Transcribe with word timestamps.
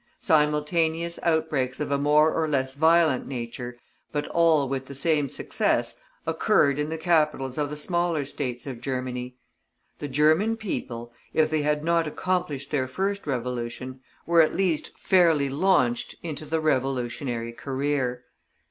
Simultaneous 0.17 1.19
outbreaks 1.21 1.79
of 1.79 1.91
a 1.91 1.97
more 1.99 2.33
or 2.33 2.47
less 2.47 2.73
violent 2.73 3.27
nature, 3.27 3.77
but 4.11 4.27
all 4.29 4.67
with 4.67 4.87
the 4.87 4.95
same 4.95 5.29
success, 5.29 5.99
occurred 6.25 6.79
in 6.79 6.89
the 6.89 6.97
capitals 6.97 7.55
of 7.55 7.69
the 7.69 7.77
smaller 7.77 8.25
States 8.25 8.65
of 8.65 8.81
Germany. 8.81 9.35
The 9.99 10.07
German 10.07 10.57
people, 10.57 11.13
if 11.35 11.51
they 11.51 11.61
had 11.61 11.83
not 11.83 12.07
accomplished 12.07 12.71
their 12.71 12.87
first 12.87 13.27
revolution, 13.27 13.99
were 14.25 14.41
at 14.41 14.55
least 14.55 14.89
fairly 14.97 15.49
launched 15.49 16.15
into 16.23 16.45
the 16.45 16.59
revolutionary 16.61 17.53
career. 17.53 18.23